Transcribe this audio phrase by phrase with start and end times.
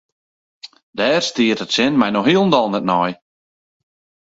[0.97, 3.11] Dêr stiet it sin my no hielendal net nei.